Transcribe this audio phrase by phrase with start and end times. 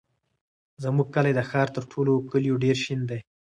[0.83, 3.19] زموږ کلی د ښار تر ټولو کلیو ډېر شین دی.